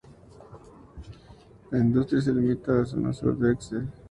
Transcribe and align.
La 1.69 1.77
industria 1.77 2.21
se 2.21 2.33
limita 2.33 2.71
a 2.71 2.75
la 2.77 2.85
zona 2.85 3.13
sur 3.13 3.37
de 3.37 3.51
Essex. 3.53 3.85